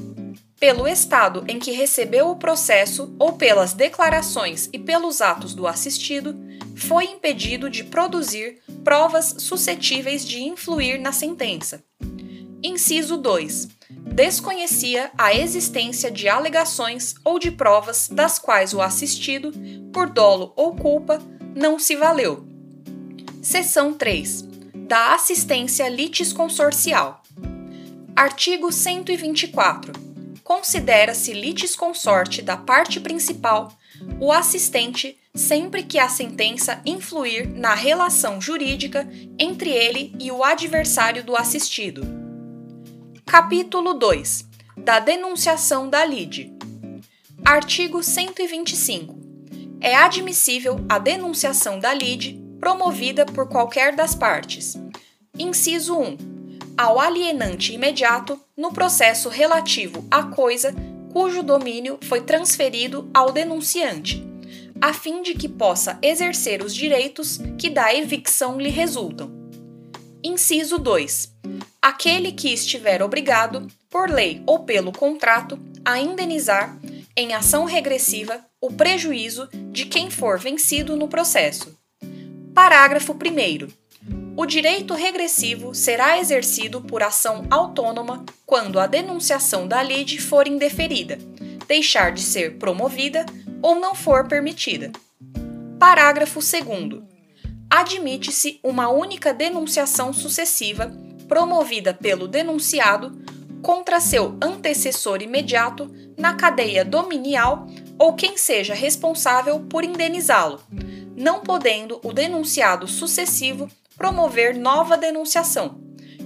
Pelo 0.61 0.87
estado 0.87 1.45
em 1.49 1.59
que 1.59 1.73
recebeu 1.73 2.31
o 2.31 2.37
processo 2.37 3.13
ou 3.19 3.33
pelas 3.33 3.73
declarações 3.73 4.71
e 4.73 4.79
pelos 4.79 5.21
atos 5.21 5.53
do 5.53 5.67
assistido, 5.67 6.33
foi 6.87 7.05
impedido 7.07 7.71
de 7.71 7.83
produzir 7.85 8.59
provas 8.83 9.37
suscetíveis 9.39 10.27
de 10.27 10.43
influir 10.43 10.99
na 11.01 11.13
sentença. 11.13 11.83
Inciso 12.63 13.17
2. 13.17 13.69
Desconhecia 14.15 15.11
a 15.17 15.35
existência 15.35 16.11
de 16.11 16.29
alegações 16.29 17.15
ou 17.25 17.39
de 17.39 17.51
provas 17.51 18.09
das 18.09 18.39
quais 18.39 18.73
o 18.75 18.81
assistido, 18.81 19.53
por 19.93 20.11
dolo 20.11 20.53
ou 20.57 20.75
culpa, 20.77 21.21
não 21.55 21.79
se 21.79 21.97
valeu. 21.97 22.47
Seção 23.43 23.93
3. 23.93 24.43
Da 24.75 25.15
assistência 25.15 25.89
litisconsorcial. 25.89 27.23
Artigo 28.15 28.71
124. 28.71 29.93
Considera-se 30.43 31.33
litisconsorte 31.33 32.43
da 32.43 32.57
parte 32.57 33.01
principal 33.01 33.73
o 34.21 34.31
assistente 34.31 35.19
sempre 35.37 35.83
que 35.83 35.99
a 35.99 36.09
sentença 36.09 36.81
influir 36.87 37.49
na 37.49 37.75
relação 37.75 38.41
jurídica 38.41 39.09
entre 39.37 39.69
ele 39.71 40.15
e 40.21 40.31
o 40.31 40.45
adversário 40.45 41.25
do 41.25 41.37
assistido. 41.37 42.03
Capítulo 43.27 43.95
2 43.95 44.49
da 44.77 45.01
denunciação 45.01 45.91
da 45.91 46.05
lide. 46.05 46.53
Artigo 47.45 48.01
125. 48.01 49.19
É 49.81 49.97
admissível 49.97 50.77
a 50.89 50.99
denunciação 50.99 51.81
da 51.81 51.93
lide 51.93 52.41
promovida 52.61 53.27
por 53.27 53.49
qualquer 53.49 53.95
das 53.95 54.15
partes. 54.15 54.75
Inciso 55.37 55.99
1. 55.99 56.17
Ao 56.79 57.01
alienante 57.01 57.73
imediato 57.73 58.41
no 58.57 58.73
processo 58.73 59.29
relativo 59.29 60.07
à 60.11 60.23
coisa 60.23 60.73
cujo 61.13 61.43
domínio 61.43 61.99
foi 62.03 62.21
transferido 62.21 63.11
ao 63.13 63.33
denunciante 63.33 64.34
a 64.81 64.93
fim 64.93 65.23
de 65.23 65.35
que 65.35 65.49
possa 65.49 65.99
exercer 66.03 66.63
os 66.63 66.75
direitos 66.75 67.39
que 67.59 67.71
da 67.71 67.95
evicção 67.95 68.61
lhe 68.61 68.71
resultam. 68.71 69.31
Inciso 70.23 70.79
2. 70.79 71.33
Aquele 71.81 72.33
que 72.33 72.53
estiver 72.53 73.03
obrigado, 73.03 73.67
por 73.91 74.09
lei 74.11 74.43
ou 74.47 74.61
pelo 74.61 74.91
contrato, 74.91 75.59
a 75.85 75.99
indenizar, 75.99 76.79
em 77.17 77.35
ação 77.35 77.65
regressiva, 77.65 78.45
o 78.61 78.73
prejuízo 78.73 79.49
de 79.71 79.87
quem 79.87 80.11
for 80.11 80.39
vencido 80.39 80.97
no 80.97 81.09
processo. 81.09 81.79
Parágrafo 82.55 83.13
1. 83.13 83.85
O 84.37 84.47
direito 84.47 84.95
regressivo 84.95 85.75
será 85.75 86.19
exercido 86.19 86.81
por 86.81 87.03
ação 87.03 87.47
autônoma 87.51 88.25
quando 88.45 88.81
a 88.81 88.87
denunciação 88.87 89.69
da 89.69 89.83
lide 89.83 90.21
for 90.21 90.49
indeferida, 90.49 91.19
deixar 91.69 92.13
de 92.13 92.23
ser 92.23 92.59
promovida 92.59 93.25
ou 93.65 93.75
não 93.75 93.95
for 93.95 94.29
permitida. 94.29 94.93
Parágrafo 95.81 96.39
2. 96.39 97.03
Admite-se 97.71 98.61
uma 98.63 98.91
única 98.91 99.33
denunciação 99.33 100.13
sucessiva 100.13 100.93
promovida 101.27 101.95
pelo 101.95 102.29
denunciado 102.29 103.19
contra 103.63 104.01
seu 104.01 104.37
antecessor 104.43 105.23
imediato 105.23 105.91
na 106.19 106.35
cadeia 106.35 106.85
dominial 106.85 107.67
ou 107.99 108.13
quem 108.13 108.37
seja 108.37 108.75
responsável 108.75 109.61
por 109.61 109.83
indenizá-lo, 109.83 110.61
não 111.17 111.41
podendo 111.41 111.99
o 112.05 112.13
denunciado 112.13 112.87
sucessivo 112.87 113.71
promover 113.97 114.55
nova 114.55 114.95
denunciação, 114.95 115.81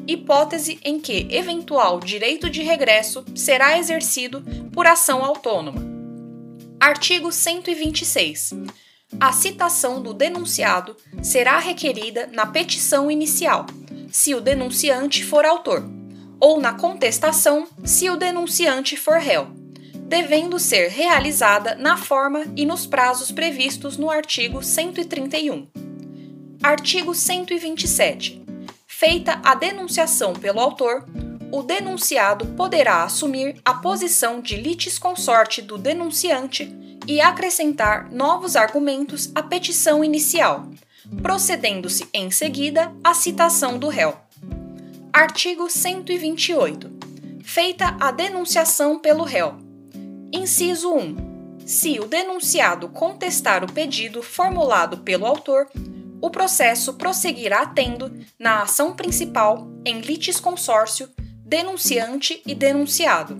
hipótese 0.08 0.80
em 0.84 0.98
que 0.98 1.28
eventual 1.30 2.00
direito 2.00 2.50
de 2.50 2.62
regresso 2.62 3.24
será 3.36 3.78
exercido 3.78 4.42
por 4.72 4.88
ação 4.88 5.24
autônoma. 5.24 5.97
Artigo 6.80 7.32
126. 7.32 8.52
A 9.18 9.32
citação 9.32 10.00
do 10.00 10.14
denunciado 10.14 10.96
será 11.20 11.58
requerida 11.58 12.28
na 12.32 12.46
petição 12.46 13.10
inicial, 13.10 13.66
se 14.12 14.32
o 14.32 14.40
denunciante 14.40 15.24
for 15.24 15.44
autor, 15.44 15.84
ou 16.38 16.60
na 16.60 16.74
contestação, 16.74 17.66
se 17.84 18.08
o 18.08 18.16
denunciante 18.16 18.96
for 18.96 19.18
réu, 19.18 19.48
devendo 20.06 20.56
ser 20.60 20.88
realizada 20.88 21.74
na 21.74 21.96
forma 21.96 22.44
e 22.56 22.64
nos 22.64 22.86
prazos 22.86 23.32
previstos 23.32 23.96
no 23.96 24.08
artigo 24.08 24.62
131. 24.62 25.66
Artigo 26.62 27.12
127. 27.12 28.40
Feita 28.86 29.40
a 29.44 29.56
denunciação 29.56 30.32
pelo 30.32 30.60
autor, 30.60 31.04
o 31.50 31.62
denunciado 31.62 32.46
poderá 32.48 33.04
assumir 33.04 33.60
a 33.64 33.74
posição 33.74 34.40
de 34.40 34.56
litisconsorte 34.56 35.62
do 35.62 35.78
denunciante 35.78 36.74
e 37.06 37.20
acrescentar 37.20 38.10
novos 38.12 38.54
argumentos 38.54 39.30
à 39.34 39.42
petição 39.42 40.04
inicial, 40.04 40.68
procedendo-se 41.22 42.06
em 42.12 42.30
seguida 42.30 42.92
à 43.02 43.14
citação 43.14 43.78
do 43.78 43.88
réu. 43.88 44.14
Artigo 45.12 45.70
128. 45.70 46.98
Feita 47.42 47.96
a 47.98 48.10
denunciação 48.10 48.98
pelo 48.98 49.24
réu. 49.24 49.56
Inciso 50.30 50.92
1. 50.92 51.28
Se 51.64 51.98
o 51.98 52.06
denunciado 52.06 52.88
contestar 52.90 53.64
o 53.64 53.72
pedido 53.72 54.22
formulado 54.22 54.98
pelo 54.98 55.24
autor, 55.24 55.66
o 56.20 56.28
processo 56.30 56.94
prosseguirá 56.94 57.64
tendo, 57.64 58.12
na 58.38 58.62
ação 58.62 58.94
principal, 58.94 59.66
em 59.84 60.00
litisconsórcio, 60.00 61.08
denunciante 61.48 62.42
e 62.46 62.54
denunciado. 62.54 63.36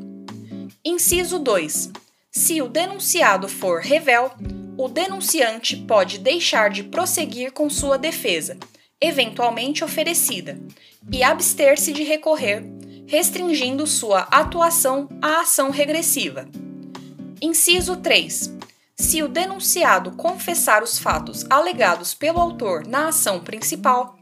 Inciso 0.83 1.39
2 1.39 1.93
se 2.31 2.61
o 2.63 2.69
denunciado 2.69 3.49
for 3.49 3.81
revel, 3.81 4.31
o 4.77 4.89
denunciante 4.89 5.77
pode 5.77 6.19
deixar 6.19 6.71
de 6.71 6.85
prosseguir 6.85 7.53
com 7.53 7.69
sua 7.69 7.99
defesa, 7.99 8.57
eventualmente 9.01 9.83
oferecida, 9.83 10.59
e 11.11 11.23
abster-se 11.23 11.93
de 11.93 12.03
recorrer, 12.03 12.63
restringindo 13.07 13.87
sua 13.87 14.21
atuação 14.31 15.09
à 15.21 15.41
ação 15.41 15.71
regressiva. 15.71 16.49
Inciso 17.41 17.97
3. 17.97 18.57
Se 18.95 19.23
o 19.23 19.29
denunciado 19.29 20.13
confessar 20.13 20.83
os 20.83 20.99
fatos 20.99 21.45
alegados 21.51 22.15
pelo 22.15 22.41
autor 22.41 22.87
na 22.87 23.09
ação 23.09 23.41
principal, 23.41 24.18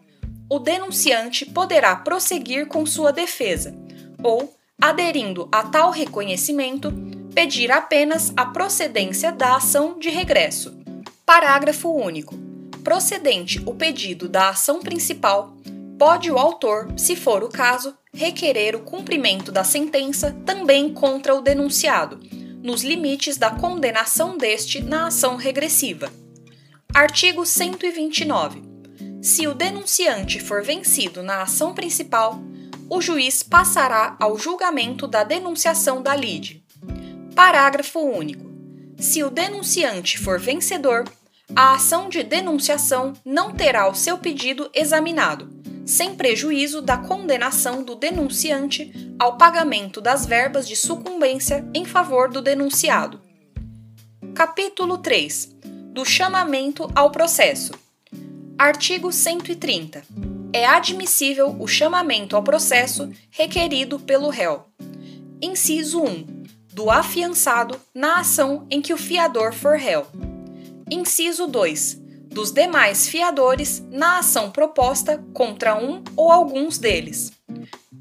o 0.48 0.58
denunciante 0.58 1.44
poderá 1.44 1.94
prosseguir 1.96 2.66
com 2.66 2.86
sua 2.86 3.12
defesa, 3.12 3.74
ou, 4.22 4.54
aderindo 4.80 5.48
a 5.50 5.64
tal 5.64 5.90
reconhecimento, 5.90 6.92
pedir 7.34 7.70
apenas 7.70 8.32
a 8.36 8.46
procedência 8.46 9.32
da 9.32 9.56
ação 9.56 9.98
de 9.98 10.08
regresso. 10.08 10.78
Parágrafo 11.24 11.90
único. 11.90 12.34
Procedente 12.84 13.60
o 13.66 13.74
pedido 13.74 14.28
da 14.28 14.50
ação 14.50 14.80
principal, 14.80 15.56
pode 15.98 16.30
o 16.30 16.38
autor, 16.38 16.88
se 16.96 17.16
for 17.16 17.42
o 17.42 17.48
caso, 17.48 17.96
requerer 18.14 18.76
o 18.76 18.80
cumprimento 18.80 19.50
da 19.50 19.64
sentença 19.64 20.36
também 20.46 20.92
contra 20.92 21.34
o 21.34 21.40
denunciado, 21.40 22.20
nos 22.62 22.82
limites 22.82 23.36
da 23.36 23.50
condenação 23.50 24.38
deste 24.38 24.82
na 24.82 25.08
ação 25.08 25.36
regressiva. 25.36 26.10
Artigo 26.94 27.44
129. 27.44 28.65
Se 29.26 29.44
o 29.48 29.54
denunciante 29.54 30.38
for 30.38 30.62
vencido 30.62 31.20
na 31.20 31.42
ação 31.42 31.74
principal, 31.74 32.38
o 32.88 33.00
juiz 33.00 33.42
passará 33.42 34.16
ao 34.20 34.38
julgamento 34.38 35.08
da 35.08 35.24
denunciação 35.24 36.00
da 36.00 36.14
lide. 36.14 36.64
Parágrafo 37.34 37.98
único. 37.98 38.46
Se 38.96 39.24
o 39.24 39.28
denunciante 39.28 40.16
for 40.16 40.38
vencedor, 40.38 41.02
a 41.56 41.74
ação 41.74 42.08
de 42.08 42.22
denunciação 42.22 43.14
não 43.24 43.52
terá 43.52 43.88
o 43.88 43.96
seu 43.96 44.16
pedido 44.16 44.70
examinado, 44.72 45.50
sem 45.84 46.14
prejuízo 46.14 46.80
da 46.80 46.96
condenação 46.96 47.82
do 47.82 47.96
denunciante 47.96 48.92
ao 49.18 49.36
pagamento 49.36 50.00
das 50.00 50.24
verbas 50.24 50.68
de 50.68 50.76
sucumbência 50.76 51.68
em 51.74 51.84
favor 51.84 52.30
do 52.30 52.40
denunciado. 52.40 53.20
Capítulo 54.36 54.98
3 54.98 55.56
do 55.92 56.04
chamamento 56.04 56.88
ao 56.94 57.10
processo. 57.10 57.85
Artigo 58.58 59.12
130. 59.12 60.02
É 60.50 60.64
admissível 60.64 61.54
o 61.60 61.68
chamamento 61.68 62.34
ao 62.34 62.42
processo 62.42 63.10
requerido 63.30 63.98
pelo 63.98 64.30
réu. 64.30 64.64
Inciso 65.42 66.02
1 66.02 66.26
do 66.72 66.90
afiançado 66.90 67.78
na 67.94 68.20
ação 68.20 68.66
em 68.70 68.80
que 68.80 68.94
o 68.94 68.96
fiador 68.96 69.52
for 69.52 69.76
réu. 69.76 70.06
Inciso 70.90 71.46
2. 71.46 72.00
Dos 72.28 72.50
demais 72.50 73.06
fiadores 73.06 73.84
na 73.90 74.20
ação 74.20 74.50
proposta 74.50 75.22
contra 75.34 75.76
um 75.76 76.02
ou 76.16 76.32
alguns 76.32 76.78
deles. 76.78 77.32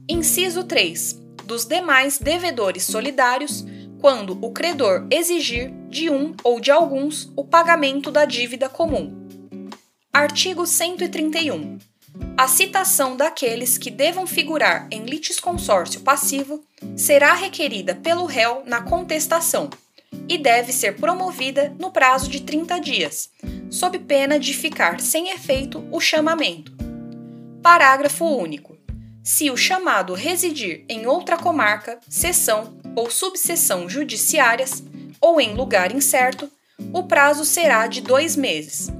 Inciso 0.07 0.63
3. 0.63 1.21
Dos 1.43 1.65
demais 1.65 2.17
devedores 2.17 2.83
solidários 2.83 3.65
quando 3.99 4.39
o 4.41 4.51
credor 4.51 5.05
exigir 5.11 5.73
de 5.89 6.09
um 6.09 6.33
ou 6.45 6.61
de 6.61 6.71
alguns 6.71 7.29
o 7.35 7.43
pagamento 7.43 8.09
da 8.09 8.23
dívida 8.23 8.69
comum. 8.69 9.24
Artigo 10.15 10.65
131. 10.65 11.77
A 12.37 12.47
citação 12.47 13.17
daqueles 13.17 13.77
que 13.77 13.91
devam 13.91 14.25
figurar 14.25 14.87
em 14.89 15.03
litisconsórcio 15.03 15.99
passivo 15.99 16.63
será 16.95 17.33
requerida 17.33 17.93
pelo 17.93 18.25
réu 18.25 18.63
na 18.65 18.81
contestação 18.81 19.69
e 20.29 20.37
deve 20.37 20.71
ser 20.71 20.95
promovida 20.95 21.75
no 21.77 21.91
prazo 21.91 22.29
de 22.29 22.39
30 22.39 22.79
dias, 22.79 23.29
sob 23.69 23.99
pena 23.99 24.39
de 24.39 24.53
ficar 24.53 25.01
sem 25.01 25.31
efeito 25.31 25.85
o 25.91 25.99
chamamento. 25.99 26.71
Parágrafo 27.61 28.23
único. 28.23 28.77
Se 29.21 29.51
o 29.51 29.57
chamado 29.57 30.13
residir 30.13 30.85
em 30.87 31.05
outra 31.05 31.35
comarca, 31.35 31.99
seção 32.07 32.79
ou 32.95 33.11
subseção 33.11 33.89
judiciárias 33.89 34.81
ou 35.19 35.41
em 35.41 35.55
lugar 35.55 35.93
incerto, 35.93 36.49
o 36.93 37.03
prazo 37.03 37.43
será 37.43 37.85
de 37.87 37.99
dois 37.99 38.37
meses. 38.37 38.94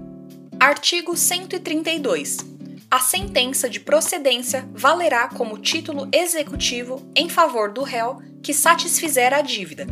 Artigo 0.60 1.16
132 1.16 2.56
a 2.90 3.00
sentença 3.00 3.70
de 3.70 3.80
procedência 3.80 4.70
valerá 4.72 5.28
como 5.28 5.58
título 5.58 6.08
executivo 6.14 7.06
em 7.14 7.28
favor 7.28 7.74
do 7.74 7.84
réu 7.84 8.22
que 8.42 8.54
satisfizer 8.54 9.34
a 9.34 9.42
dívida, 9.42 9.86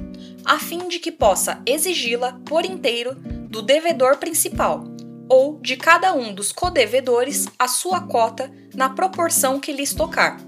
a 0.46 0.58
fim 0.58 0.88
de 0.88 1.00
que 1.00 1.12
possa 1.12 1.62
exigi-la 1.66 2.40
por 2.46 2.64
inteiro 2.64 3.16
do 3.50 3.62
devedor 3.62 4.18
principal 4.18 4.86
ou 5.28 5.60
de 5.60 5.76
cada 5.76 6.14
um 6.14 6.34
dos 6.34 6.54
codevedores 6.54 7.46
a 7.60 7.68
sua 7.68 8.02
cota 8.02 8.50
na 8.74 8.90
proporção 8.90 9.60
que 9.60 9.74
lhes 9.74 9.94
tocar. 9.94 10.40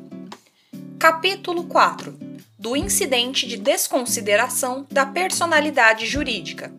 Capítulo 0.98 1.66
4 1.66 2.18
do 2.58 2.78
incidente 2.78 3.46
de 3.46 3.58
desconsideração 3.58 4.88
da 4.90 5.06
personalidade 5.06 6.06
jurídica. 6.06 6.74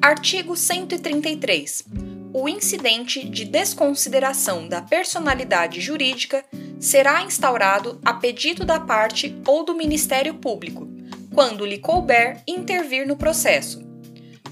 Artigo 0.00 0.56
133 0.56 2.11
o 2.32 2.48
incidente 2.48 3.28
de 3.28 3.44
desconsideração 3.44 4.66
da 4.66 4.80
personalidade 4.80 5.80
jurídica 5.80 6.44
será 6.80 7.22
instaurado 7.22 8.00
a 8.04 8.14
pedido 8.14 8.64
da 8.64 8.80
parte 8.80 9.36
ou 9.46 9.64
do 9.64 9.74
Ministério 9.74 10.34
Público, 10.34 10.88
quando 11.34 11.66
lhe 11.66 11.78
couber 11.78 12.42
intervir 12.46 13.06
no 13.06 13.16
processo. 13.16 13.82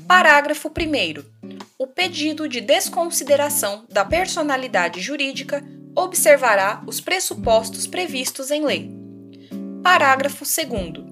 Parágrafo 0.07 0.69
1. 0.69 1.25
O 1.79 1.87
pedido 1.87 2.47
de 2.47 2.61
desconsideração 2.61 3.87
da 3.89 4.05
personalidade 4.05 5.01
jurídica 5.01 5.65
observará 5.97 6.83
os 6.87 7.01
pressupostos 7.01 7.87
previstos 7.87 8.51
em 8.51 8.65
lei. 8.65 8.91
Parágrafo 9.83 10.45
2 10.45 11.10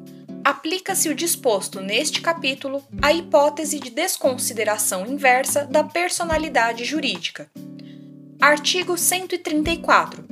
aplica-se 0.49 1.11
o 1.11 1.15
disposto 1.15 1.79
neste 1.79 2.23
capítulo 2.23 2.83
à 3.03 3.13
hipótese 3.13 3.79
de 3.79 3.91
desconsideração 3.91 5.05
inversa 5.07 5.67
da 5.67 5.85
personalidade 5.85 6.87
jurídica. 6.87 7.51
Artigo 8.41 8.97
134. 8.97 10.25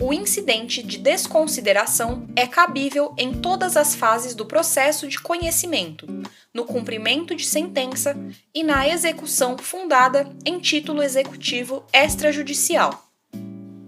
O 0.00 0.12
incidente 0.12 0.80
de 0.80 0.96
desconsideração 0.98 2.28
é 2.36 2.46
cabível 2.46 3.12
em 3.18 3.32
todas 3.32 3.76
as 3.76 3.96
fases 3.96 4.32
do 4.32 4.46
processo 4.46 5.08
de 5.08 5.18
conhecimento, 5.18 6.06
no 6.54 6.64
cumprimento 6.64 7.34
de 7.34 7.44
sentença 7.44 8.16
e 8.54 8.62
na 8.62 8.86
execução 8.86 9.58
fundada 9.58 10.32
em 10.46 10.60
título 10.60 11.02
executivo 11.02 11.84
extrajudicial. 11.92 13.10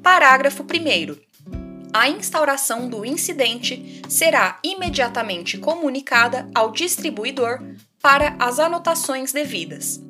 Parágrafo 0.03 0.65
1. 0.65 1.30
A 1.93 2.09
instauração 2.09 2.89
do 2.89 3.05
incidente 3.05 4.01
será 4.09 4.59
imediatamente 4.63 5.59
comunicada 5.59 6.49
ao 6.55 6.71
distribuidor 6.71 7.61
para 8.01 8.37
as 8.39 8.61
anotações 8.61 9.33
devidas. 9.33 10.01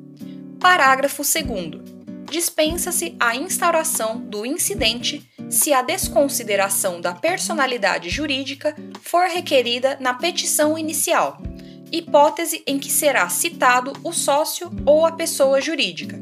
Parágrafo 0.59 1.23
2. 1.23 1.91
Dispensa-se 2.29 3.15
a 3.19 3.35
instauração 3.35 4.19
do 4.19 4.45
incidente 4.45 5.27
se 5.49 5.73
a 5.73 5.81
desconsideração 5.81 7.01
da 7.01 7.13
personalidade 7.13 8.09
jurídica 8.09 8.75
for 9.01 9.27
requerida 9.27 9.97
na 9.99 10.13
petição 10.13 10.77
inicial, 10.77 11.41
hipótese 11.91 12.63
em 12.67 12.77
que 12.77 12.91
será 12.91 13.27
citado 13.27 13.91
o 14.03 14.13
sócio 14.13 14.71
ou 14.85 15.05
a 15.05 15.11
pessoa 15.11 15.59
jurídica. 15.59 16.17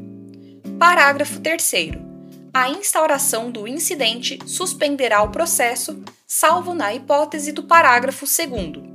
Parágrafo 0.78 1.38
3 1.38 2.09
a 2.52 2.68
instauração 2.68 3.50
do 3.50 3.68
incidente 3.68 4.38
suspenderá 4.44 5.22
o 5.22 5.30
processo, 5.30 6.02
salvo 6.26 6.74
na 6.74 6.92
hipótese 6.92 7.52
do 7.52 7.62
parágrafo 7.62 8.26
2. 8.26 8.90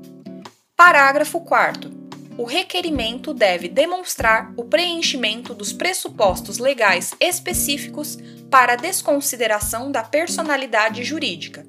Parágrafo 0.75 1.39
4. 1.39 1.89
O 2.37 2.43
requerimento 2.43 3.33
deve 3.33 3.69
demonstrar 3.69 4.53
o 4.57 4.65
preenchimento 4.65 5.53
dos 5.53 5.71
pressupostos 5.71 6.57
legais 6.57 7.13
específicos 7.17 8.17
para 8.51 8.75
desconsideração 8.75 9.89
da 9.89 10.03
personalidade 10.03 11.03
jurídica. 11.05 11.65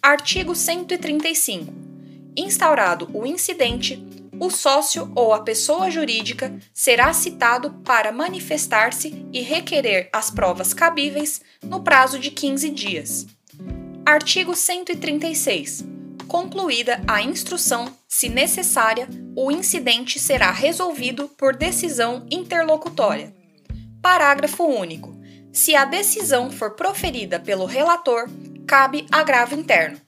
Artigo 0.00 0.54
135. 0.54 1.74
Instaurado 2.34 3.10
o 3.12 3.26
incidente, 3.26 4.02
o 4.38 4.50
sócio 4.50 5.10
ou 5.14 5.32
a 5.32 5.40
pessoa 5.40 5.90
jurídica 5.90 6.54
será 6.72 7.12
citado 7.12 7.70
para 7.84 8.12
manifestar-se 8.12 9.26
e 9.32 9.40
requerer 9.40 10.08
as 10.12 10.30
provas 10.30 10.74
cabíveis 10.74 11.40
no 11.62 11.82
prazo 11.82 12.18
de 12.18 12.30
15 12.30 12.70
dias. 12.70 13.26
Artigo 14.04 14.54
136. 14.54 15.84
Concluída 16.28 17.00
a 17.06 17.22
instrução, 17.22 17.92
se 18.08 18.28
necessária, 18.28 19.08
o 19.34 19.50
incidente 19.50 20.18
será 20.18 20.50
resolvido 20.50 21.28
por 21.28 21.56
decisão 21.56 22.26
interlocutória. 22.30 23.34
Parágrafo 24.02 24.64
único. 24.64 25.16
Se 25.52 25.74
a 25.74 25.84
decisão 25.84 26.50
for 26.50 26.72
proferida 26.72 27.40
pelo 27.40 27.64
relator, 27.64 28.28
cabe 28.66 29.06
agravo 29.10 29.54
interno. 29.54 30.00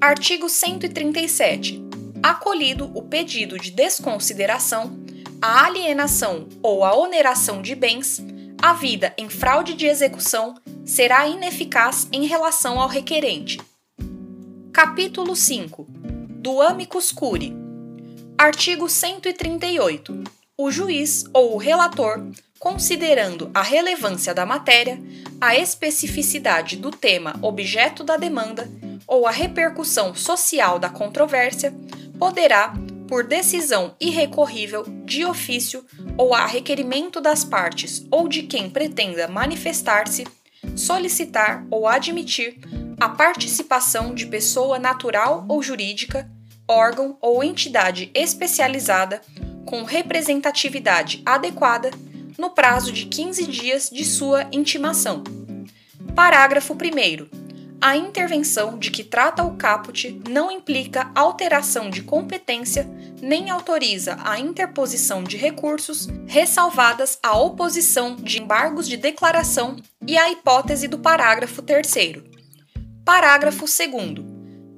Artigo 0.00 0.48
137 0.48 1.91
acolhido 2.22 2.90
o 2.94 3.02
pedido 3.02 3.58
de 3.58 3.70
desconsideração, 3.70 4.96
a 5.40 5.66
alienação 5.66 6.48
ou 6.62 6.84
a 6.84 6.96
oneração 6.96 7.60
de 7.60 7.74
bens, 7.74 8.22
a 8.60 8.72
vida 8.72 9.12
em 9.18 9.28
fraude 9.28 9.74
de 9.74 9.86
execução 9.86 10.54
será 10.84 11.26
ineficaz 11.26 12.06
em 12.12 12.26
relação 12.26 12.80
ao 12.80 12.88
requerente. 12.88 13.60
Capítulo 14.72 15.34
5 15.34 15.84
do 15.88 16.62
Amicus 16.62 17.10
Curi. 17.10 17.52
Artigo 18.38 18.88
138. 18.88 20.22
O 20.56 20.70
juiz 20.70 21.24
ou 21.32 21.54
o 21.54 21.58
relator, 21.58 22.24
considerando 22.58 23.50
a 23.52 23.62
relevância 23.62 24.32
da 24.32 24.46
matéria, 24.46 25.00
a 25.40 25.56
especificidade 25.56 26.76
do 26.76 26.90
tema 26.92 27.34
objeto 27.42 28.04
da 28.04 28.16
demanda 28.16 28.70
ou 29.06 29.26
a 29.26 29.30
repercussão 29.30 30.14
social 30.14 30.78
da 30.78 30.88
controvérsia, 30.88 31.74
poderá, 32.22 32.72
por 33.08 33.24
decisão 33.24 33.96
irrecorrível, 34.00 34.84
de 35.04 35.24
ofício 35.24 35.84
ou 36.16 36.32
a 36.32 36.46
requerimento 36.46 37.20
das 37.20 37.42
partes 37.42 38.06
ou 38.12 38.28
de 38.28 38.44
quem 38.44 38.70
pretenda 38.70 39.26
manifestar-se, 39.26 40.24
solicitar 40.76 41.66
ou 41.68 41.88
admitir 41.88 42.60
a 43.00 43.08
participação 43.08 44.14
de 44.14 44.26
pessoa 44.26 44.78
natural 44.78 45.44
ou 45.48 45.60
jurídica, 45.60 46.30
órgão 46.68 47.18
ou 47.20 47.42
entidade 47.42 48.08
especializada 48.14 49.20
com 49.66 49.82
representatividade 49.82 51.22
adequada 51.26 51.90
no 52.38 52.50
prazo 52.50 52.92
de 52.92 53.06
15 53.06 53.46
dias 53.48 53.90
de 53.90 54.04
sua 54.04 54.46
intimação. 54.52 55.24
Parágrafo 56.14 56.72
1 56.72 57.41
a 57.82 57.96
intervenção 57.96 58.78
de 58.78 58.92
que 58.92 59.02
trata 59.02 59.42
o 59.42 59.56
caput 59.56 60.22
não 60.30 60.52
implica 60.52 61.10
alteração 61.16 61.90
de 61.90 62.00
competência 62.00 62.88
nem 63.20 63.50
autoriza 63.50 64.16
a 64.24 64.38
interposição 64.38 65.24
de 65.24 65.36
recursos, 65.36 66.06
ressalvadas 66.28 67.18
a 67.20 67.36
oposição 67.36 68.14
de 68.14 68.40
embargos 68.40 68.88
de 68.88 68.96
declaração 68.96 69.76
e 70.06 70.16
a 70.16 70.30
hipótese 70.30 70.86
do 70.86 71.00
parágrafo 71.00 71.60
3. 71.60 72.22
Parágrafo 73.04 73.64
2. 73.64 73.88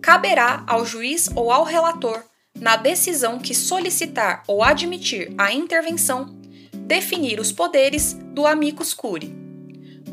Caberá 0.01 0.65
ao 0.67 0.87
juiz 0.87 1.29
ou 1.35 1.53
ao 1.53 1.63
relator, 1.63 2.25
na 2.59 2.77
decisão 2.77 3.39
que 3.39 3.55
solicitar 3.55 4.43
ou 4.47 4.63
admitir 4.63 5.31
a 5.37 5.53
intervenção, 5.53 6.35
definir 6.73 7.39
os 7.39 7.53
poderes 7.53 8.15
do 8.15 8.47
amicus 8.47 8.95
curi. 8.95 9.31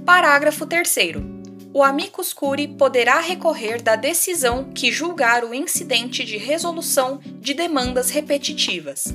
Parágrafo 0.06 0.66
3 0.66 1.31
o 1.74 1.84
amicus 1.84 2.34
curi 2.34 2.68
poderá 2.68 3.20
recorrer 3.20 3.82
da 3.82 3.96
decisão 3.96 4.72
que 4.74 4.92
julgar 4.92 5.44
o 5.44 5.54
incidente 5.54 6.24
de 6.24 6.38
resolução 6.38 7.20
de 7.40 7.54
demandas 7.54 8.10
repetitivas. 8.10 9.14